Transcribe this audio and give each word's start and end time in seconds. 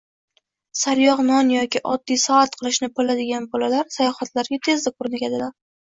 Saryog‘-non 0.83 1.51
yoki 1.57 1.83
oddiy 1.93 2.21
salat 2.25 2.59
qilishni 2.63 2.91
biladigan 2.99 3.49
bolalar 3.55 3.89
sayohatlarga 4.01 4.65
tezda 4.71 4.99
ko‘nikadilar 5.01 5.59